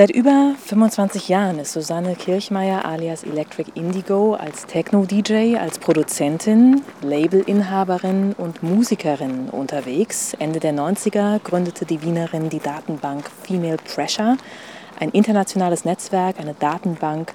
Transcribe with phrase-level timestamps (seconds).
[0.00, 8.32] Seit über 25 Jahren ist Susanne Kirchmeier alias Electric Indigo als Techno-DJ, als Produzentin, Labelinhaberin
[8.32, 10.32] und Musikerin unterwegs.
[10.38, 14.38] Ende der 90er gründete die Wienerin die Datenbank Female Pressure,
[14.98, 17.34] ein internationales Netzwerk, eine Datenbank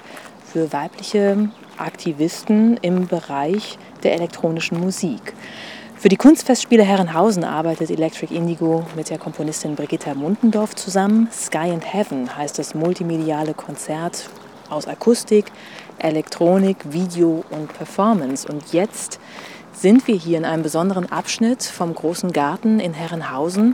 [0.52, 5.36] für weibliche Aktivisten im Bereich der elektronischen Musik.
[6.06, 11.28] Für die Kunstfestspiele Herrenhausen arbeitet Electric Indigo mit der Komponistin Brigitta Mundendorf zusammen.
[11.32, 14.30] Sky and Heaven heißt das multimediale Konzert
[14.70, 15.46] aus Akustik,
[15.98, 18.48] Elektronik, Video und Performance.
[18.48, 19.20] Und jetzt
[19.74, 23.74] sind wir hier in einem besonderen Abschnitt vom großen Garten in Herrenhausen.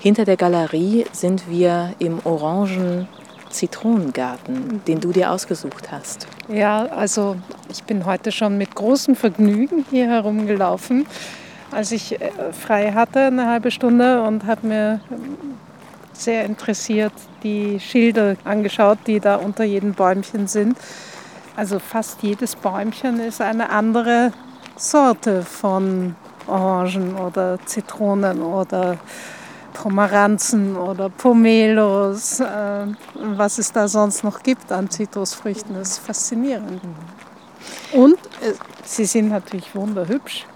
[0.00, 3.08] Hinter der Galerie sind wir im orangen
[3.48, 6.26] Zitronengarten, den du dir ausgesucht hast.
[6.48, 7.36] Ja, also
[7.70, 11.06] ich bin heute schon mit großem Vergnügen hier herumgelaufen
[11.70, 15.00] als ich äh, frei hatte, eine halbe Stunde und habe mir
[16.12, 20.76] sehr interessiert die Schilder angeschaut, die da unter jedem Bäumchen sind.
[21.56, 24.32] Also fast jedes Bäumchen ist eine andere
[24.76, 26.14] Sorte von
[26.46, 28.98] Orangen oder Zitronen oder
[29.72, 35.74] Pomeranzen oder Pomelos, äh, was es da sonst noch gibt an Zitrusfrüchten.
[35.74, 36.80] Das ist faszinierend.
[37.92, 38.52] Und äh,
[38.84, 40.46] sie sind natürlich wunderhübsch.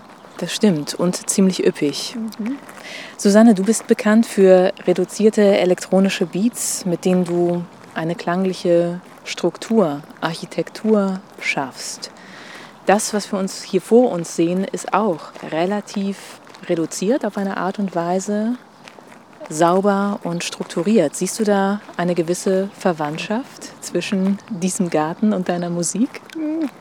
[0.45, 2.17] Das stimmt und ziemlich üppig.
[2.39, 2.59] Mhm.
[3.17, 7.65] Susanne, du bist bekannt für reduzierte elektronische Beats, mit denen du
[7.95, 12.11] eine klangliche Struktur, Architektur schaffst.
[12.85, 16.19] Das, was wir uns hier vor uns sehen, ist auch relativ
[16.69, 18.57] reduziert auf eine Art und Weise,
[19.49, 21.15] sauber und strukturiert.
[21.17, 26.21] Siehst du da eine gewisse Verwandtschaft zwischen diesem Garten und deiner Musik?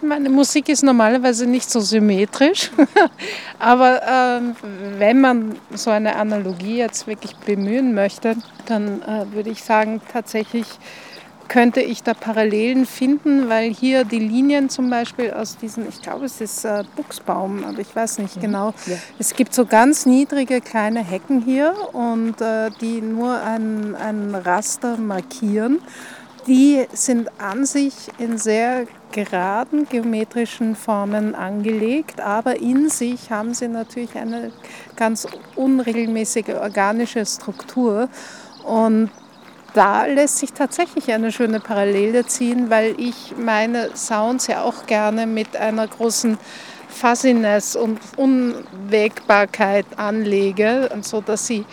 [0.02, 2.72] Meine Musik ist normalerweise nicht so symmetrisch,
[3.59, 4.55] aber ähm,
[4.97, 10.67] wenn man so eine Analogie jetzt wirklich bemühen möchte, dann äh, würde ich sagen, tatsächlich
[11.47, 16.26] könnte ich da Parallelen finden, weil hier die Linien zum Beispiel aus diesen, ich glaube
[16.26, 18.42] es ist äh, Buchsbaum, aber ich weiß nicht mhm.
[18.42, 18.73] genau.
[18.86, 18.95] Ja.
[19.20, 24.98] Es gibt so ganz niedrige kleine Hecken hier und äh, die nur ein, ein Raster
[24.98, 25.80] markieren.
[26.48, 33.70] Die sind an sich in sehr geraden geometrischen Formen angelegt, aber in sich haben sie
[33.70, 34.52] natürlich eine
[34.98, 35.25] ganz
[35.55, 38.10] unregelmäßige organische Struktur.
[38.65, 39.10] Und
[39.73, 45.26] da lässt sich tatsächlich eine schöne Parallele ziehen, weil ich meine Sounds ja auch gerne
[45.26, 46.38] mit einer großen
[46.89, 51.66] Fuzziness und Unwägbarkeit anlege, so dass sie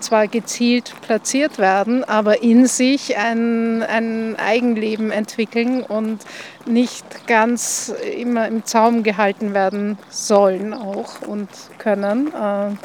[0.00, 6.18] zwar gezielt platziert werden, aber in sich ein, ein Eigenleben entwickeln und
[6.66, 12.28] nicht ganz immer im Zaum gehalten werden sollen auch und können.
[12.28, 12.76] Äh,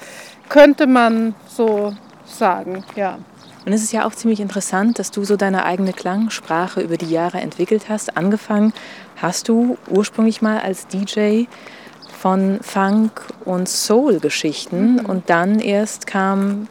[0.47, 1.94] könnte man so
[2.26, 3.20] sagen, ja.
[3.69, 7.12] Und es ist ja auch ziemlich interessant, dass du so deine eigene Klangsprache über die
[7.12, 8.18] Jahre entwickelt hast.
[8.18, 8.74] Angefangen
[9.16, 11.44] hast du ursprünglich mal als DJ
[12.19, 15.06] von Funk- und Soul-Geschichten mhm.
[15.06, 16.68] und dann erst kam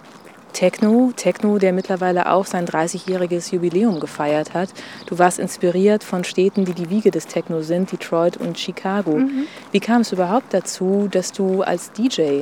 [0.52, 4.70] Techno, Techno, der mittlerweile auch sein 30-jähriges Jubiläum gefeiert hat.
[5.06, 9.18] Du warst inspiriert von Städten, die die Wiege des Techno sind, Detroit und Chicago.
[9.18, 9.46] Mhm.
[9.70, 12.40] Wie kam es überhaupt dazu, dass du als DJ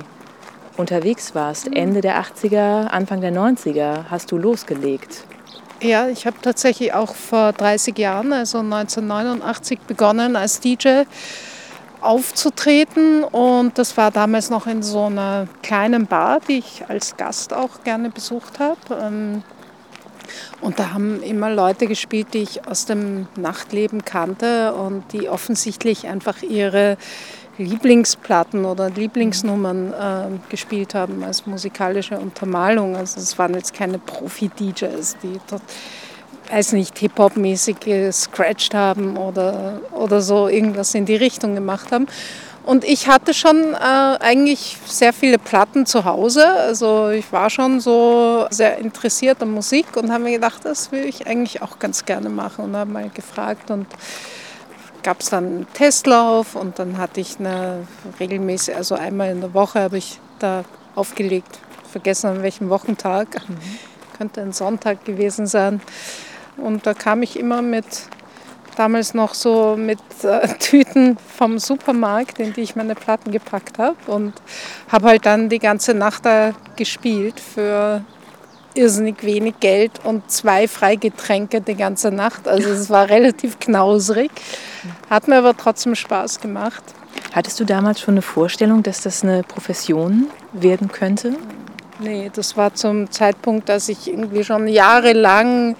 [0.77, 1.69] unterwegs warst?
[1.73, 5.25] Ende der 80er, Anfang der 90er hast du losgelegt.
[5.83, 11.03] Ja, ich habe tatsächlich auch vor 30 Jahren, also 1989, begonnen als DJ
[12.01, 13.25] aufzutreten.
[13.25, 17.85] Und das war damals noch in so einer kleinen Bar, die ich als Gast auch
[17.85, 18.79] gerne besucht habe.
[18.91, 19.43] Ähm,
[20.61, 26.07] und da haben immer Leute gespielt, die ich aus dem Nachtleben kannte und die offensichtlich
[26.07, 26.97] einfach ihre
[27.59, 32.97] Lieblingsplatten oder Lieblingsnummern äh, gespielt haben als musikalische Untermalung.
[32.97, 35.63] Also es waren jetzt keine Profi-DJs, die dort
[36.51, 42.07] weiß nicht, Hip-Hop-mäßig gescratcht haben oder, oder so irgendwas in die Richtung gemacht haben.
[42.65, 46.45] Und ich hatte schon äh, eigentlich sehr viele Platten zu Hause.
[46.47, 51.05] Also ich war schon so sehr interessiert an Musik und habe mir gedacht, das will
[51.05, 52.65] ich eigentlich auch ganz gerne machen.
[52.65, 53.87] Und habe mal gefragt und
[55.07, 57.87] gab es dann einen Testlauf und dann hatte ich eine
[58.19, 60.65] regelmäßig, also einmal in der Woche habe ich da
[60.97, 63.57] aufgelegt, vergessen an welchem Wochentag, mhm.
[64.19, 65.81] könnte ein Sonntag gewesen sein.
[66.57, 67.87] Und da kam ich immer mit,
[68.77, 73.97] damals noch so mit äh, Tüten vom Supermarkt, in die ich meine Platten gepackt habe.
[74.09, 74.33] Und
[74.89, 78.05] habe halt dann die ganze Nacht da gespielt für
[78.77, 82.47] irrsinnig wenig Geld und zwei Freigetränke die ganze Nacht.
[82.49, 84.31] Also es war relativ knausrig.
[85.11, 86.83] Hat mir aber trotzdem Spaß gemacht.
[87.33, 91.35] Hattest du damals schon eine Vorstellung, dass das eine Profession werden könnte?
[91.99, 95.77] Nee, das war zum Zeitpunkt, dass ich irgendwie schon jahrelang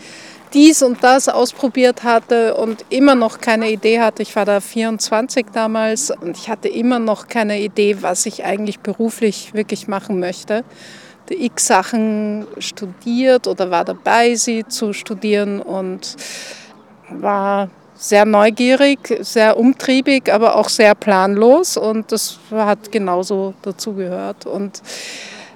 [0.55, 4.23] dies und das ausprobiert hatte und immer noch keine Idee hatte.
[4.23, 8.81] Ich war da 24 damals und ich hatte immer noch keine Idee, was ich eigentlich
[8.81, 10.65] beruflich wirklich machen möchte.
[11.35, 16.17] X Sachen studiert oder war dabei, sie zu studieren und
[17.09, 24.47] war sehr neugierig, sehr umtriebig, aber auch sehr planlos und das hat genauso dazugehört.
[24.47, 24.83] Und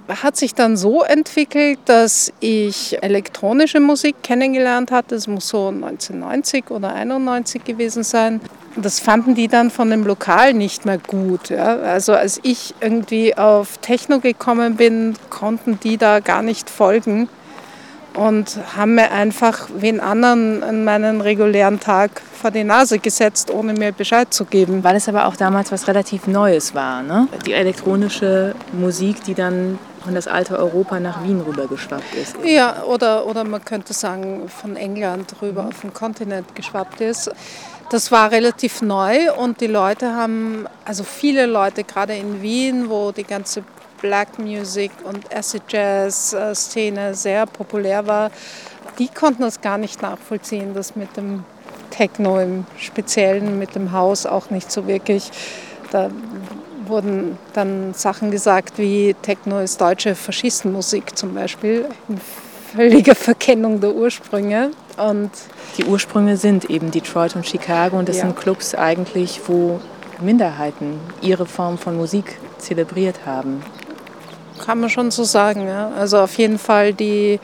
[0.09, 5.15] hat sich dann so entwickelt, dass ich elektronische Musik kennengelernt hatte.
[5.15, 8.41] Das muss so 1990 oder 91 gewesen sein.
[8.77, 11.51] Das fanden die dann von dem Lokal nicht mehr gut.
[11.51, 11.77] Ja.
[11.79, 17.29] Also als ich irgendwie auf Techno gekommen bin, konnten die da gar nicht folgen
[18.15, 23.73] und haben mir einfach wen anderen an meinen regulären Tag vor die Nase gesetzt, ohne
[23.73, 24.83] mir Bescheid zu geben.
[24.83, 27.29] Weil es aber auch damals was relativ Neues war, ne?
[27.47, 32.37] Die elektronische Musik, die dann von das alte Europa nach Wien rübergeschwappt ist.
[32.45, 37.31] Ja, oder, oder man könnte sagen, von England rüber auf den Kontinent geschwappt ist.
[37.91, 43.11] Das war relativ neu und die Leute haben, also viele Leute, gerade in Wien, wo
[43.13, 43.65] die ganze
[44.01, 48.31] Black Music und Acid Jazz äh, Szene sehr populär war,
[48.99, 51.45] die konnten das gar nicht nachvollziehen, dass mit dem
[51.91, 55.31] Techno im Speziellen, mit dem Haus auch nicht so wirklich.
[55.91, 56.11] Da
[56.91, 62.21] wurden dann Sachen gesagt wie Techno ist deutsche Faschistenmusik zum Beispiel, in
[62.75, 64.71] völliger Verkennung der Ursprünge.
[64.97, 65.31] Und
[65.79, 68.27] die Ursprünge sind eben Detroit und Chicago und das ja.
[68.27, 69.81] sind Clubs eigentlich, wo
[70.21, 73.63] Minderheiten ihre Form von Musik zelebriert haben
[74.61, 75.67] kann man schon so sagen.
[75.67, 75.91] Ja.
[75.99, 77.41] Also auf jeden Fall die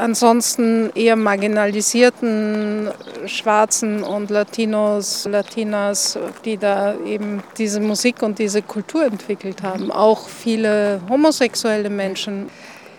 [0.00, 2.90] ansonsten eher marginalisierten
[3.26, 9.92] Schwarzen und Latinos, Latinas, die da eben diese Musik und diese Kultur entwickelt haben.
[9.92, 12.50] Auch viele homosexuelle Menschen.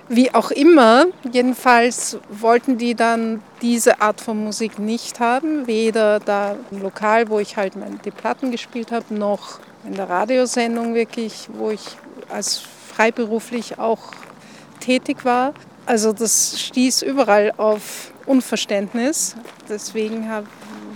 [0.07, 6.55] Wie auch immer, jedenfalls wollten die dann diese Art von Musik nicht haben, weder da
[6.69, 7.73] im Lokal, wo ich halt
[8.03, 11.97] die Platten gespielt habe, noch in der Radiosendung wirklich, wo ich
[12.29, 12.61] als
[12.93, 13.99] freiberuflich auch
[14.81, 15.53] tätig war.
[15.91, 19.35] Also das stieß überall auf Unverständnis.
[19.67, 20.25] Deswegen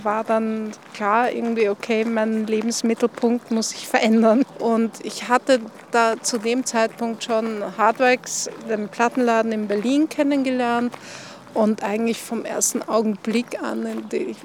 [0.02, 4.42] war dann klar irgendwie, okay, mein Lebensmittelpunkt muss sich verändern.
[4.58, 5.60] Und ich hatte
[5.90, 10.94] da zu dem Zeitpunkt schon Hardwax, den Plattenladen in Berlin kennengelernt
[11.52, 14.38] und eigentlich vom ersten Augenblick an, in den ich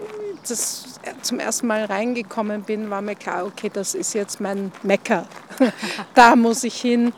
[0.50, 5.28] das zum ersten Mal reingekommen bin, war mir klar, okay, das ist jetzt mein Mecker.
[6.14, 7.14] da muss ich hin.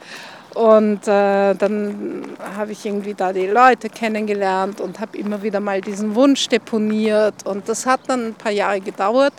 [0.55, 5.81] Und äh, dann habe ich irgendwie da die Leute kennengelernt und habe immer wieder mal
[5.81, 7.45] diesen Wunsch deponiert.
[7.45, 9.33] Und das hat dann ein paar Jahre gedauert.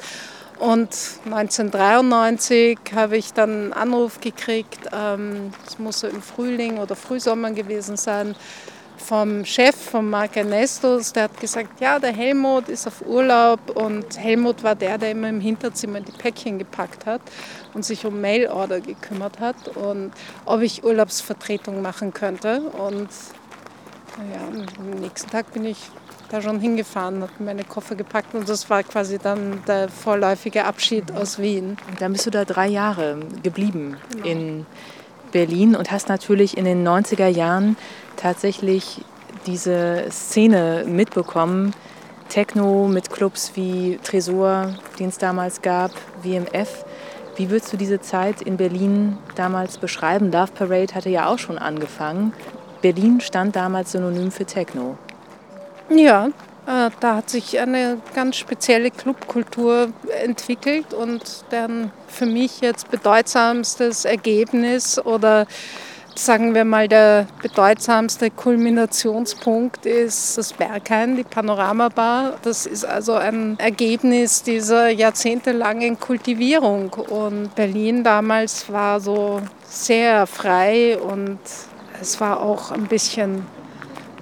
[0.58, 0.88] Und
[1.26, 7.50] 1993 habe ich dann einen Anruf gekriegt, ähm, es muss so im Frühling oder Frühsommer
[7.50, 8.37] gewesen sein,
[8.96, 14.19] vom Chef von Marc Ernestos, der hat gesagt, ja, der Helmut ist auf Urlaub und
[14.19, 17.20] Helmut war der, der immer im Hinterzimmer die Päckchen gepackt hat
[17.75, 20.12] und sich um Mailorder gekümmert hat und
[20.44, 22.61] ob ich Urlaubsvertretung machen könnte.
[22.61, 23.08] Und
[24.19, 25.79] ja, am nächsten Tag bin ich
[26.31, 31.12] da schon hingefahren, habe meine Koffer gepackt und das war quasi dann der vorläufige Abschied
[31.12, 31.76] aus Wien.
[31.88, 34.26] Und dann bist du da drei Jahre geblieben genau.
[34.26, 34.67] in
[35.32, 37.76] Berlin und hast natürlich in den 90er Jahren
[38.16, 39.02] tatsächlich
[39.46, 41.74] diese Szene mitbekommen.
[42.28, 45.92] Techno mit Clubs wie Tresor, den es damals gab,
[46.22, 46.84] WMF.
[47.36, 50.30] Wie würdest du diese Zeit in Berlin damals beschreiben?
[50.32, 52.32] Love Parade hatte ja auch schon angefangen.
[52.80, 54.96] Berlin stand damals synonym für Techno.
[55.90, 56.28] Ja,
[56.66, 59.88] äh, da hat sich eine ganz spezielle Clubkultur
[60.22, 65.46] entwickelt und deren für mich jetzt bedeutsamstes Ergebnis oder
[66.14, 72.34] sagen wir mal, der bedeutsamste Kulminationspunkt ist das Berghain, die Panoramabar.
[72.42, 76.92] Das ist also ein Ergebnis dieser jahrzehntelangen Kultivierung.
[76.92, 81.38] Und Berlin damals war so sehr frei und
[82.00, 83.46] es war auch ein bisschen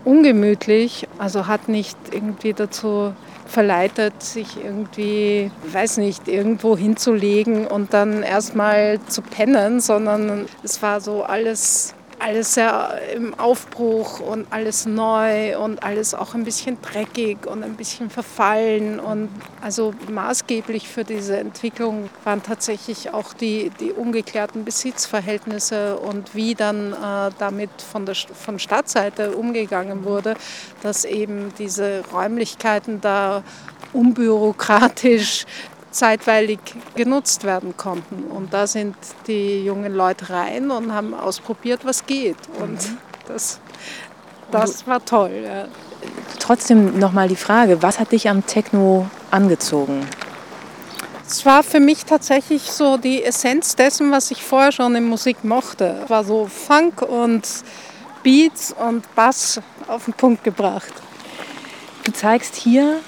[0.04, 3.14] ungemütlich, also hat nicht irgendwie dazu
[3.52, 11.00] verleitet, sich irgendwie, weiß nicht, irgendwo hinzulegen und dann erstmal zu pennen, sondern es war
[11.00, 17.46] so alles alles sehr im Aufbruch und alles neu und alles auch ein bisschen dreckig
[17.46, 19.00] und ein bisschen verfallen.
[19.00, 19.28] Und
[19.60, 26.92] also maßgeblich für diese Entwicklung waren tatsächlich auch die, die ungeklärten Besitzverhältnisse und wie dann
[26.92, 30.34] äh, damit von der von Stadtseite umgegangen wurde,
[30.82, 33.42] dass eben diese Räumlichkeiten da
[33.92, 35.44] unbürokratisch
[35.92, 36.58] zeitweilig
[36.94, 38.24] genutzt werden konnten.
[38.24, 38.96] Und da sind
[39.26, 42.36] die jungen Leute rein und haben ausprobiert, was geht.
[42.58, 42.98] Und mhm.
[43.28, 43.60] das,
[44.50, 45.44] das war toll.
[45.44, 45.66] Ja.
[46.38, 50.06] trotzdem nochmal die Frage, was hat dich am Techno angezogen?
[51.26, 55.44] Es war für mich tatsächlich so die Essenz dessen, was ich vorher schon in Musik
[55.44, 56.00] mochte.
[56.04, 57.48] Es war so Funk und
[58.22, 60.92] Beats und Bass auf den Punkt gebracht.
[62.04, 63.00] Du zeigst hier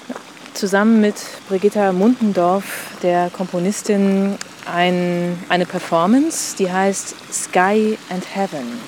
[0.55, 1.15] zusammen mit
[1.47, 8.79] Brigitta Mundendorf, der Komponistin, ein, eine Performance, die heißt Sky and Heaven.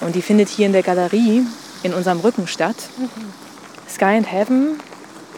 [0.00, 1.46] Und die findet hier in der Galerie
[1.82, 2.76] in unserem Rücken statt.
[2.98, 3.08] Mhm.
[3.88, 4.80] Sky and Heaven,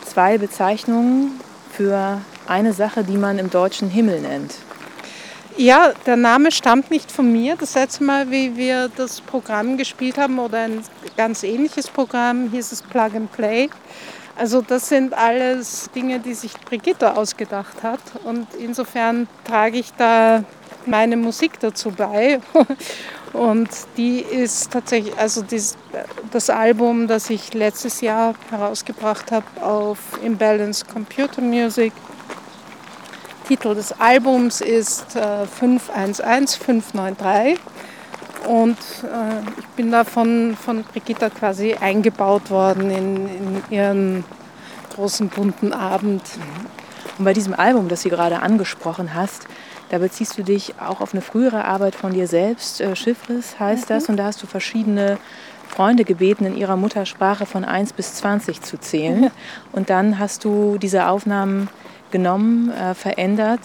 [0.07, 1.41] zwei Bezeichnungen
[1.73, 4.55] für eine Sache, die man im deutschen Himmel nennt.
[5.57, 7.57] Ja, der Name stammt nicht von mir.
[7.57, 10.83] Das letzte Mal, wie wir das Programm gespielt haben oder ein
[11.17, 13.69] ganz ähnliches Programm, hieß es Plug and Play.
[14.37, 18.01] Also das sind alles Dinge, die sich Brigitte ausgedacht hat.
[18.25, 20.43] Und insofern trage ich da
[20.87, 22.41] meine Musik dazu bei.
[23.33, 25.77] Und die ist tatsächlich, also dies,
[26.31, 31.93] das Album, das ich letztes Jahr herausgebracht habe auf Imbalance Computer Music.
[33.49, 37.59] Titel des Albums ist äh, 511593
[38.47, 44.25] und äh, ich bin da von, von Brigitta quasi eingebaut worden in, in ihren
[44.95, 46.23] großen bunten Abend.
[47.19, 49.47] Und bei diesem Album, das du gerade angesprochen hast,
[49.91, 52.81] da beziehst du dich auch auf eine frühere Arbeit von dir selbst.
[52.81, 53.95] Äh, Chiffres heißt mhm.
[53.95, 54.09] das.
[54.09, 55.19] Und da hast du verschiedene
[55.69, 59.31] Freunde gebeten, in ihrer Muttersprache von 1 bis 20 zu zählen.
[59.73, 61.69] Und dann hast du diese Aufnahmen
[62.11, 63.61] genommen, äh, verändert.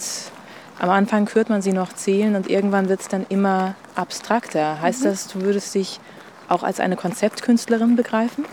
[0.80, 4.80] Am Anfang hört man sie noch zählen und irgendwann wird es dann immer abstrakter.
[4.80, 5.04] Heißt mhm.
[5.04, 6.00] das, du würdest dich
[6.48, 8.46] auch als eine Konzeptkünstlerin begreifen?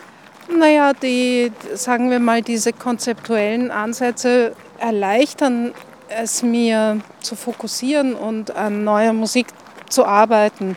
[0.54, 5.74] Naja, die, sagen wir mal, diese konzeptuellen Ansätze erleichtern
[6.10, 9.48] es mir zu fokussieren und an neuer Musik
[9.90, 10.76] zu arbeiten.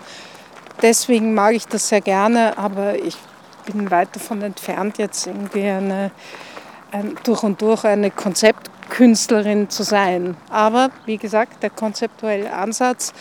[0.83, 3.17] Deswegen mag ich das sehr gerne, aber ich
[3.67, 6.13] bin weit davon entfernt, jetzt irgendwie eine,
[6.93, 8.13] ein, durch und durch eine
[8.91, 10.37] Konzeptkünstlerin zu sein.
[10.51, 13.13] Aber wie gesagt, der konzeptuelle Ansatz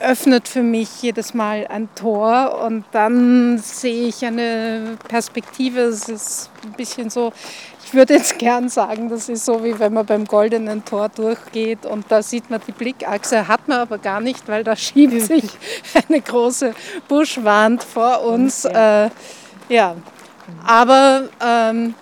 [0.00, 5.80] öffnet für mich jedes Mal ein Tor und dann sehe ich eine Perspektive.
[5.80, 7.32] Es ist ein bisschen so,
[7.84, 11.86] ich würde jetzt gern sagen, das ist so wie wenn man beim goldenen Tor durchgeht
[11.86, 15.44] und da sieht man die Blickachse, hat man aber gar nicht, weil da schiebt sich
[16.08, 16.74] eine große
[17.08, 18.64] Buschwand vor uns.
[18.64, 19.10] Ja, äh,
[19.68, 19.96] ja.
[20.64, 21.94] aber ähm,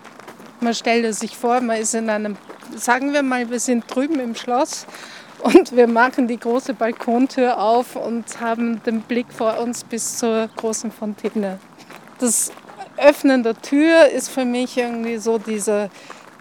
[0.61, 2.37] man stellt sich vor, man ist in einem,
[2.77, 4.87] sagen wir mal, wir sind drüben im Schloss
[5.41, 10.49] und wir machen die große Balkontür auf und haben den Blick vor uns bis zur
[10.57, 11.59] großen Fontäne.
[12.19, 12.53] Das
[12.97, 15.91] Öffnen der Tür ist für mich irgendwie so dieser,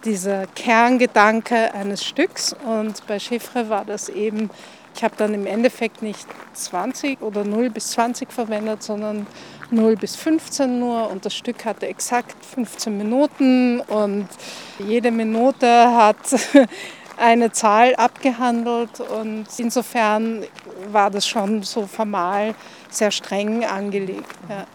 [0.06, 2.56] dieser Kerngedanke eines Stücks.
[2.66, 4.50] Und bei Chiffre war das eben,
[4.96, 9.28] ich habe dann im Endeffekt nicht 20 oder 0 bis 20 verwendet, sondern
[9.72, 11.10] 0 bis 15 nur.
[11.10, 14.28] Und das Stück hatte exakt 15 Minuten und
[14.80, 16.16] jede Minute hat
[17.18, 20.44] eine Zahl abgehandelt und insofern
[20.92, 22.56] war das schon so formal
[22.90, 24.32] sehr streng angelegt.
[24.50, 24.66] Ja.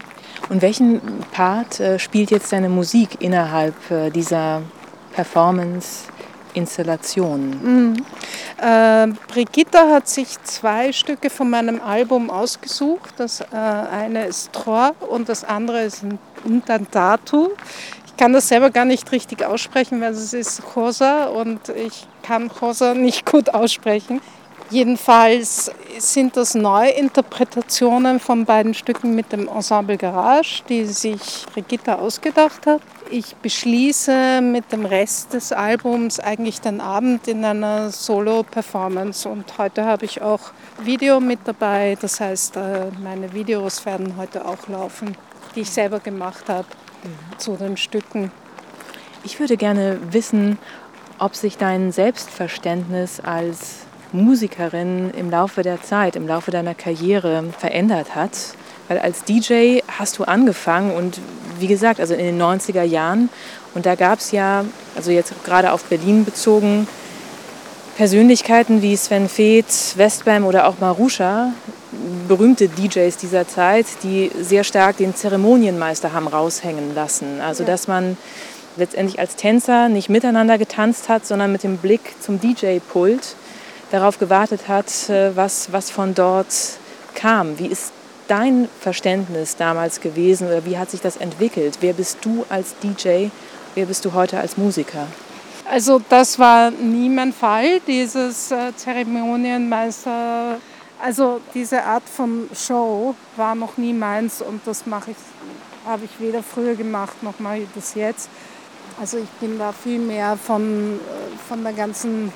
[0.50, 1.00] Und welchen
[1.32, 4.62] Part äh, spielt jetzt deine Musik innerhalb äh, dieser
[5.12, 6.10] Performance?
[6.54, 7.50] Installation?
[7.62, 8.04] Mhm.
[8.58, 13.14] Äh, Brigitta hat sich zwei Stücke von meinem Album ausgesucht.
[13.16, 16.04] Das äh, eine ist Trois und das andere ist
[16.44, 17.50] Intantatu.
[18.06, 22.48] Ich kann das selber gar nicht richtig aussprechen, weil es ist Cosa und ich kann
[22.48, 24.20] Cosa nicht gut aussprechen.
[24.70, 32.66] Jedenfalls sind das Neuinterpretationen von beiden Stücken mit dem Ensemble Garage, die sich Brigitta ausgedacht
[32.66, 32.80] hat.
[33.12, 39.84] Ich beschließe mit dem Rest des Albums eigentlich den Abend in einer Solo-Performance und heute
[39.84, 40.52] habe ich auch
[40.84, 41.98] Video mit dabei.
[42.00, 45.16] Das heißt, äh, meine Videos werden heute auch laufen,
[45.56, 46.68] die ich selber gemacht habe
[47.02, 47.38] mhm.
[47.38, 48.30] zu den Stücken.
[49.24, 50.56] Ich würde gerne wissen,
[51.18, 58.14] ob sich dein Selbstverständnis als Musikerin im Laufe der Zeit, im Laufe deiner Karriere verändert
[58.14, 58.54] hat.
[58.90, 61.20] Weil als DJ hast du angefangen und
[61.60, 63.28] wie gesagt, also in den 90er Jahren
[63.72, 64.64] und da gab es ja,
[64.96, 66.88] also jetzt gerade auf Berlin bezogen,
[67.96, 71.52] Persönlichkeiten wie Sven Feth, Westbam oder auch Marusha,
[72.26, 77.40] berühmte DJs dieser Zeit, die sehr stark den Zeremonienmeister haben raushängen lassen.
[77.40, 78.16] Also dass man
[78.76, 83.36] letztendlich als Tänzer nicht miteinander getanzt hat, sondern mit dem Blick zum DJ-Pult
[83.92, 86.52] darauf gewartet hat, äh, was, was von dort
[87.14, 87.56] kam.
[87.60, 87.92] Wie ist
[88.30, 91.78] dein Verständnis damals gewesen oder wie hat sich das entwickelt?
[91.80, 93.28] Wer bist du als DJ?
[93.74, 95.06] Wer bist du heute als Musiker?
[95.68, 100.58] Also das war nie mein Fall, dieses äh, Zeremonienmeister.
[101.02, 105.16] Also diese Art von Show war noch nie meins und das mache ich
[105.86, 108.28] habe ich weder früher gemacht noch ich das jetzt.
[109.00, 112.32] Also ich bin da viel mehr von, äh, von der ganzen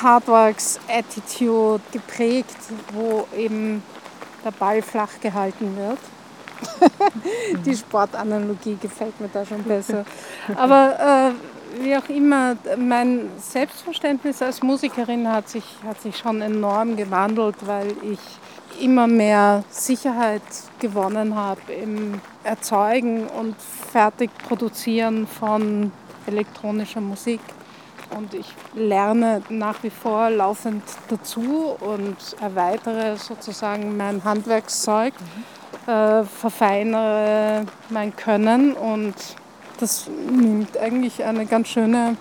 [0.00, 2.56] Hardworks-Attitude geprägt,
[2.92, 3.82] wo eben
[4.44, 5.98] der Ball flach gehalten wird.
[7.64, 10.04] Die Sportanalogie gefällt mir da schon besser.
[10.56, 16.96] Aber äh, wie auch immer, mein Selbstverständnis als Musikerin hat sich, hat sich schon enorm
[16.96, 18.20] gewandelt, weil ich
[18.80, 20.42] immer mehr Sicherheit
[20.78, 23.56] gewonnen habe im Erzeugen und
[23.92, 25.92] Fertigproduzieren von
[26.26, 27.40] elektronischer Musik.
[28.16, 35.14] Und ich lerne nach wie vor laufend dazu und erweitere sozusagen mein Handwerkszeug,
[35.86, 35.92] mhm.
[35.92, 39.14] äh, verfeinere mein Können und
[39.82, 42.16] das nimmt eigentlich eine ganz schöne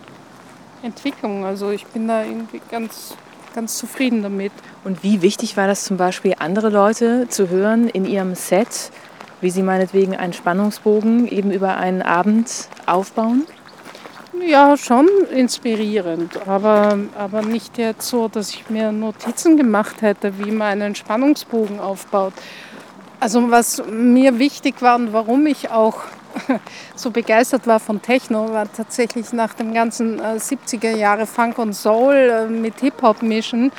[0.82, 1.46] Entwicklung.
[1.46, 3.16] Also ich bin da irgendwie ganz,
[3.54, 4.52] ganz zufrieden damit.
[4.84, 8.92] Und wie wichtig war das zum Beispiel, andere Leute zu hören in ihrem Set,
[9.42, 13.46] wie sie meinetwegen einen Spannungsbogen eben über einen Abend aufbauen?
[14.48, 20.52] Ja, schon inspirierend, aber, aber nicht jetzt so, dass ich mir Notizen gemacht hätte, wie
[20.52, 22.34] man einen Spannungsbogen aufbaut.
[23.20, 26.00] Also was mir wichtig war und warum ich auch
[26.96, 31.74] so begeistert war von Techno, war tatsächlich nach dem ganzen 70er äh, Jahre Funk und
[31.74, 33.72] Soul äh, mit Hip-Hop mischen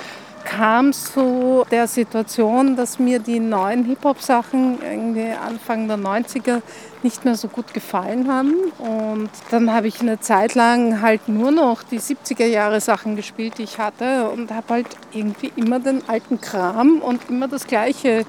[0.45, 6.63] kam es zu der Situation, dass mir die neuen Hip-Hop-Sachen irgendwie Anfang der 90er
[7.03, 8.55] nicht mehr so gut gefallen haben.
[8.79, 13.59] Und dann habe ich eine Zeit lang halt nur noch die 70er Jahre Sachen gespielt,
[13.59, 18.25] die ich hatte und habe halt irgendwie immer den alten Kram und immer das Gleiche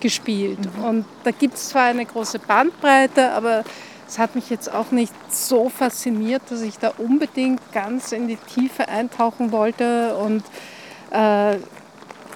[0.00, 0.58] gespielt.
[0.76, 0.84] Mhm.
[0.84, 3.64] Und da gibt es zwar eine große Bandbreite, aber
[4.06, 8.36] es hat mich jetzt auch nicht so fasziniert, dass ich da unbedingt ganz in die
[8.36, 10.42] Tiefe eintauchen wollte und
[11.14, 11.56] äh,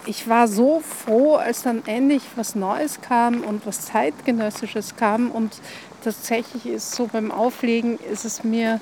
[0.07, 5.31] ich war so froh, als dann endlich was Neues kam und was Zeitgenössisches kam.
[5.31, 5.61] Und
[6.03, 8.81] tatsächlich ist so beim Auflegen, ist es mir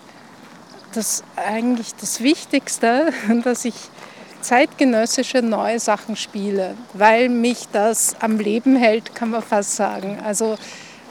[0.94, 3.12] das eigentlich das Wichtigste,
[3.44, 3.74] dass ich
[4.40, 10.20] zeitgenössische neue Sachen spiele, weil mich das am Leben hält, kann man fast sagen.
[10.24, 10.56] Also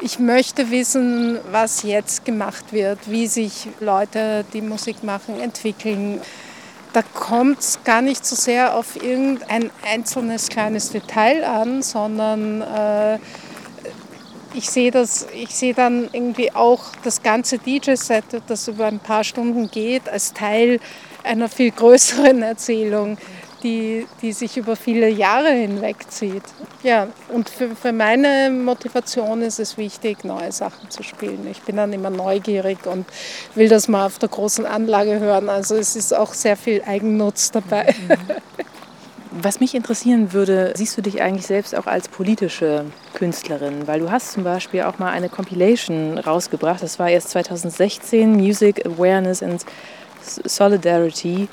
[0.02, 6.22] ich möchte wissen, was jetzt gemacht wird, wie sich Leute, die Musik machen, entwickeln
[6.96, 13.20] da kommt es gar nicht so sehr auf irgendein einzelnes kleines Detail an, sondern äh,
[14.54, 15.28] ich sehe das,
[15.76, 20.80] dann irgendwie auch das ganze DJ-Set, das über ein paar Stunden geht, als Teil
[21.24, 23.18] einer viel größeren Erzählung
[23.64, 26.44] die, die sich über viele Jahre hinweg zieht.
[26.84, 31.48] Ja, und für, für meine Motivation ist es wichtig, neue Sachen zu spielen.
[31.50, 33.06] Ich bin dann immer neugierig und
[33.56, 35.50] will das mal auf der großen Anlage hören.
[35.50, 37.94] Also es ist auch sehr viel Eigennutz dabei.
[39.38, 43.86] Was mich interessieren würde, siehst du dich eigentlich selbst auch als politische Künstlerin?
[43.86, 48.86] Weil du hast zum Beispiel auch mal eine Compilation rausgebracht, das war erst 2016, Music
[48.86, 49.66] Awareness and
[50.26, 51.48] Solidarity.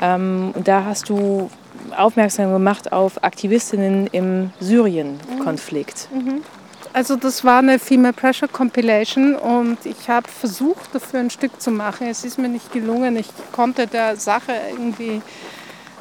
[0.00, 1.50] Ähm, da hast du
[1.96, 6.08] aufmerksam gemacht auf Aktivistinnen im Syrien-Konflikt.
[6.12, 6.18] Mhm.
[6.18, 6.42] mhm.
[6.92, 11.70] Also das war eine Female Pressure Compilation und ich habe versucht, dafür ein Stück zu
[11.70, 12.08] machen.
[12.08, 13.16] Es ist mir nicht gelungen.
[13.16, 15.20] Ich konnte der Sache irgendwie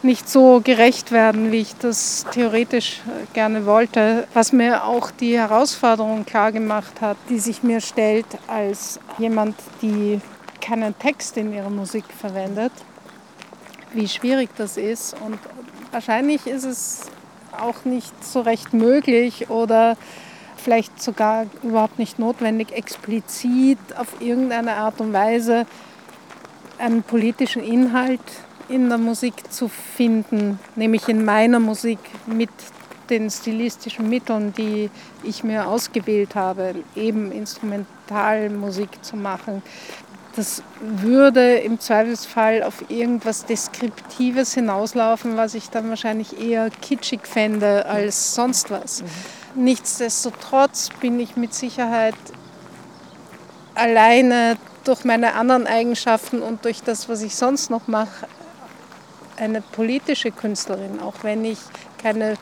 [0.01, 4.27] nicht so gerecht werden, wie ich das theoretisch äh, gerne wollte.
[4.33, 10.21] Was mir auch die Herausforderung klar gemacht hat, die sich mir stellt als jemand, die
[10.67, 12.73] keinen Text in ihrer Musik verwendet,
[13.93, 15.15] wie schwierig das ist.
[15.21, 15.39] Und
[15.91, 17.09] wahrscheinlich ist es
[17.57, 19.95] auch nicht so recht möglich oder
[20.57, 25.65] vielleicht sogar überhaupt nicht notwendig, explizit auf irgendeine Art und Weise
[26.77, 28.19] einen politischen Inhalt
[28.67, 32.49] in der Musik zu finden, nämlich in meiner Musik mit
[33.09, 34.89] den stilistischen Mitteln, die
[35.23, 39.63] ich mir ausgewählt habe, eben Instrumentalmusik zu machen
[40.37, 47.87] das würde im Zweifelsfall auf irgendwas Deskriptives hinauslaufen, was ich dann wahrscheinlich eher kitschig fände
[47.87, 49.01] als sonst was.
[49.01, 49.63] Mhm.
[49.63, 52.13] Nichtsdestotrotz bin ich mit Sicherheit
[53.73, 58.27] alleine durch meine anderen Eigenschaften und durch das, was ich sonst noch mache,
[59.37, 61.57] eine politische Künstlerin, auch wenn ich
[62.01, 62.35] keine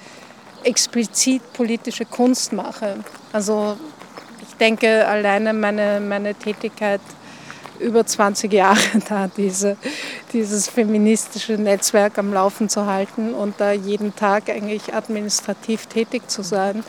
[0.66, 2.98] explizit politische Kunst mache.
[3.32, 3.78] Also
[4.42, 7.02] ich denke, alleine meine, meine Tätigkeit
[7.80, 9.78] über 20 Jahre da, diese,
[10.34, 16.42] dieses feministische Netzwerk am Laufen zu halten und da jeden Tag eigentlich administrativ tätig zu
[16.42, 16.84] sein,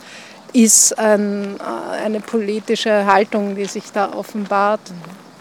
[0.53, 4.81] ist ein, äh, eine politische Haltung, die sich da offenbart.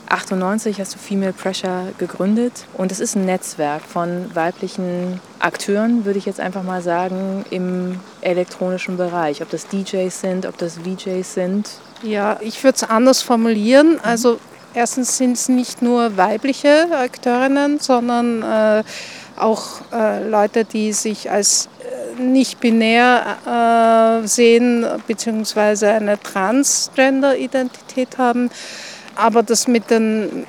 [0.09, 6.18] 98 hast du Female Pressure gegründet und es ist ein Netzwerk von weiblichen Akteuren, würde
[6.18, 9.42] ich jetzt einfach mal sagen, im elektronischen Bereich.
[9.42, 11.70] Ob das DJs sind, ob das VJs sind.
[12.02, 13.98] Ja, ich würde es anders formulieren.
[14.02, 14.38] Also
[14.77, 18.85] erstens sind es nicht nur weibliche Akteurinnen, sondern äh,
[19.37, 21.69] auch äh, Leute, die sich als
[22.19, 28.51] äh, nicht binär äh, sehen, beziehungsweise eine Transgender-Identität haben
[29.17, 30.47] aber das mit, den,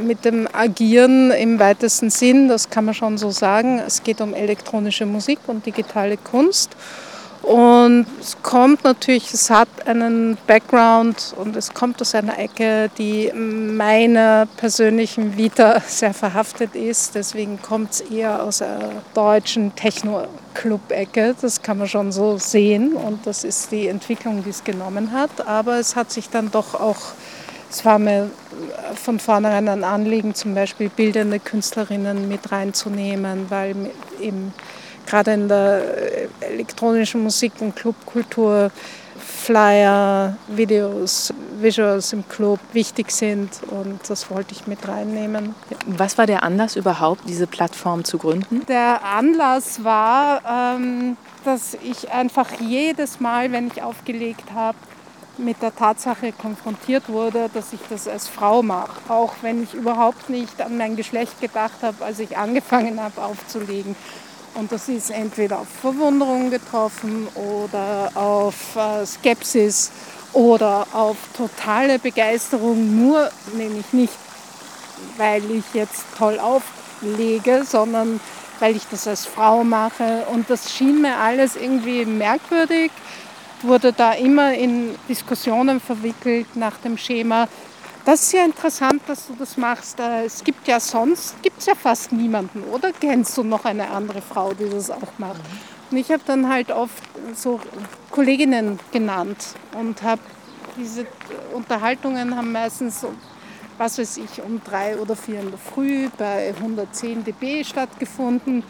[0.00, 3.80] mit dem Agieren im weitesten Sinn, das kann man schon so sagen.
[3.84, 6.70] Es geht um elektronische Musik und digitale Kunst.
[7.46, 13.30] Und es kommt natürlich, es hat einen Background und es kommt aus einer Ecke, die
[13.32, 17.14] meiner persönlichen Vita sehr verhaftet ist.
[17.14, 21.36] Deswegen kommt es eher aus einer deutschen Techno-Club-Ecke.
[21.40, 25.46] Das kann man schon so sehen und das ist die Entwicklung, die es genommen hat.
[25.46, 27.12] Aber es hat sich dann doch auch
[27.68, 28.30] es war mir
[28.94, 33.74] von vornherein ein Anliegen, zum Beispiel bildende Künstlerinnen mit reinzunehmen, weil
[34.20, 34.54] eben
[35.06, 35.82] gerade in der
[36.40, 38.70] elektronischen Musik und Clubkultur
[39.18, 45.54] Flyer, Videos, Visuals im Club wichtig sind und das wollte ich mit reinnehmen.
[45.86, 48.64] Was war der Anlass überhaupt, diese Plattform zu gründen?
[48.68, 54.76] Der Anlass war, ähm, dass ich einfach jedes Mal, wenn ich aufgelegt habe,
[55.38, 59.00] mit der Tatsache konfrontiert wurde, dass ich das als Frau mache.
[59.08, 63.94] Auch wenn ich überhaupt nicht an mein Geschlecht gedacht habe, als ich angefangen habe aufzulegen.
[64.58, 69.90] Und das ist entweder auf Verwunderung getroffen oder auf äh, Skepsis
[70.32, 74.14] oder auf totale Begeisterung, nur nämlich nicht,
[75.18, 78.18] weil ich jetzt toll auflege, sondern
[78.58, 80.26] weil ich das als Frau mache.
[80.32, 82.90] Und das schien mir alles irgendwie merkwürdig
[83.62, 87.48] wurde da immer in Diskussionen verwickelt nach dem Schema,
[88.06, 89.98] das ist ja interessant, dass du das machst.
[89.98, 92.92] Äh, es gibt ja sonst, gibt es ja fast niemanden, oder?
[92.92, 95.40] Kennst du noch eine andere Frau, die das auch macht?
[95.90, 97.02] Und ich habe dann halt oft
[97.34, 97.60] so
[98.10, 100.22] Kolleginnen genannt und habe
[100.76, 101.06] diese
[101.52, 103.04] Unterhaltungen haben meistens
[103.78, 108.62] was weiß ich, um drei oder vier in der Früh bei 110 dB stattgefunden.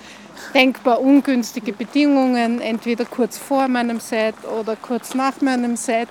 [0.53, 6.09] Denkbar ungünstige Bedingungen, entweder kurz vor meinem Set oder kurz nach meinem Set.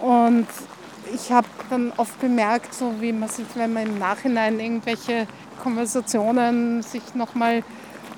[0.00, 0.46] Und
[1.14, 5.26] ich habe dann oft bemerkt, so wie man sich, wenn man im Nachhinein irgendwelche
[5.62, 7.62] Konversationen sich nochmal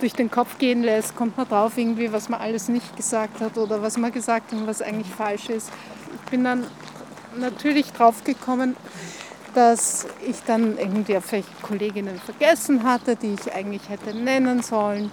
[0.01, 3.57] durch den Kopf gehen lässt, kommt man drauf irgendwie, was man alles nicht gesagt hat
[3.59, 5.71] oder was man gesagt hat und was eigentlich falsch ist.
[6.15, 6.65] Ich bin dann
[7.37, 8.77] natürlich drauf gekommen,
[9.55, 15.11] dass ich dann irgendwie vielleicht Kolleginnen vergessen hatte, die ich eigentlich hätte nennen sollen.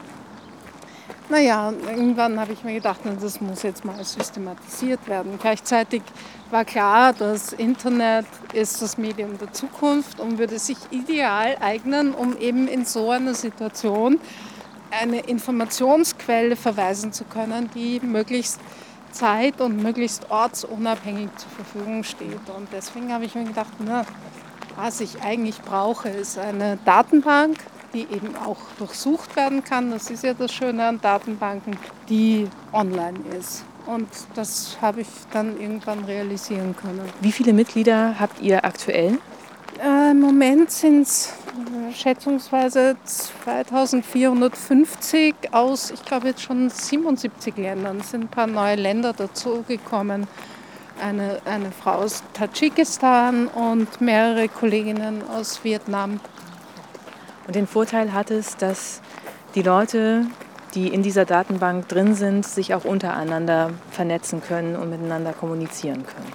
[1.31, 5.39] Naja, irgendwann habe ich mir gedacht, das muss jetzt mal systematisiert werden.
[5.39, 6.01] Gleichzeitig
[6.49, 12.35] war klar, das Internet ist das Medium der Zukunft und würde sich ideal eignen, um
[12.35, 14.19] eben in so einer Situation
[14.89, 18.59] eine Informationsquelle verweisen zu können, die möglichst
[19.13, 22.49] zeit- und möglichst ortsunabhängig zur Verfügung steht.
[22.57, 24.05] Und deswegen habe ich mir gedacht, na,
[24.75, 27.57] was ich eigentlich brauche, ist eine Datenbank,
[27.93, 29.89] die eben auch durchsucht werden kann.
[29.91, 31.77] Das ist ja das Schöne an Datenbanken,
[32.09, 33.63] die online ist.
[33.85, 37.01] Und das habe ich dann irgendwann realisieren können.
[37.21, 39.17] Wie viele Mitglieder habt ihr aktuell?
[39.83, 41.31] Äh, Im Moment sind es äh,
[41.93, 47.97] schätzungsweise 2450 aus, ich glaube jetzt schon 77 Ländern.
[47.99, 50.27] Es sind ein paar neue Länder dazugekommen
[51.01, 56.19] eine, eine Frau aus Tadschikistan und mehrere Kolleginnen aus Vietnam.
[57.53, 59.01] Den Vorteil hat es, dass
[59.55, 60.25] die Leute,
[60.73, 66.31] die in dieser Datenbank drin sind, sich auch untereinander vernetzen können und miteinander kommunizieren können.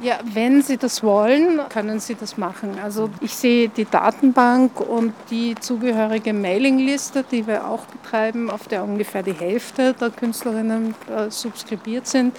[0.00, 2.78] Ja, wenn Sie das wollen, können Sie das machen.
[2.82, 8.84] Also ich sehe die Datenbank und die zugehörige Mailingliste, die wir auch betreiben, auf der
[8.84, 12.36] ungefähr die Hälfte der Künstlerinnen äh, subskribiert sind.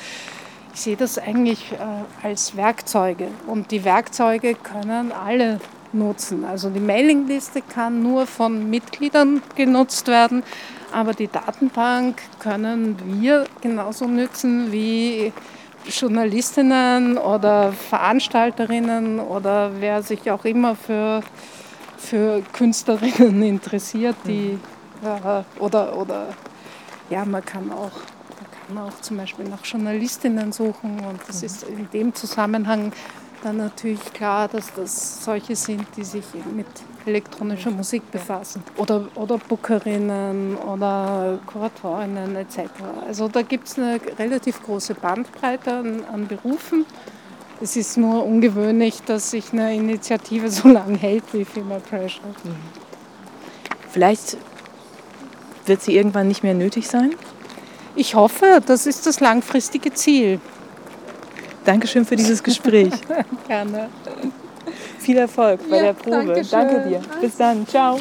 [0.74, 5.60] Ich sehe das eigentlich äh, als Werkzeuge und die Werkzeuge können alle
[5.94, 6.46] nutzen.
[6.46, 10.44] Also die Mailingliste kann nur von Mitgliedern genutzt werden,
[10.92, 15.32] aber die Datenbank können wir genauso nutzen wie
[15.86, 21.22] Journalistinnen oder Veranstalterinnen oder wer sich auch immer für,
[21.98, 24.58] für Künstlerinnen interessiert, die
[25.04, 26.28] äh, oder, oder
[27.10, 27.92] ja, man kann auch
[28.74, 32.92] man auch zum Beispiel nach Journalistinnen suchen und das ist in dem Zusammenhang
[33.44, 36.68] dann natürlich klar, dass das solche sind, die sich mit
[37.06, 38.64] elektronischer Musik befassen.
[38.78, 42.60] Oder, oder Bookerinnen oder Kuratorinnen etc.
[43.08, 46.86] Also da gibt es eine relativ große Bandbreite an, an Berufen
[47.62, 52.28] Es ist nur ungewöhnlich, dass sich eine Initiative so lange hält wie Female Pressure.
[52.44, 52.56] Mhm.
[53.90, 54.38] Vielleicht
[55.66, 57.16] wird sie irgendwann nicht mehr nötig sein?
[57.96, 60.40] Ich hoffe, das ist das langfristige Ziel.
[61.70, 62.92] Dankeschön für dieses Gespräch.
[63.48, 63.90] Gerne.
[64.98, 66.42] Viel Erfolg bei ja, der Probe.
[66.50, 67.00] Danke dir.
[67.22, 67.68] Bis dann.
[67.68, 68.00] Ciao.